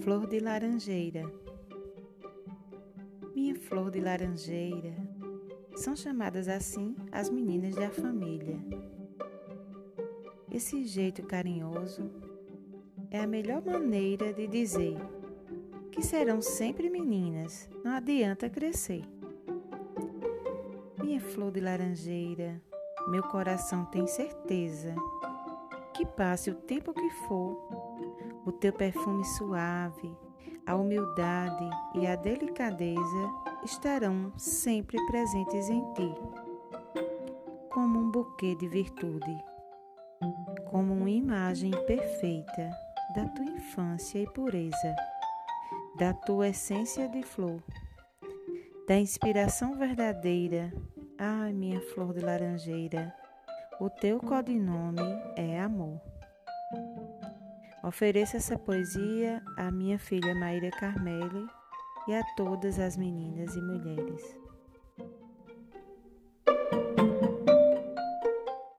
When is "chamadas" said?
5.96-6.48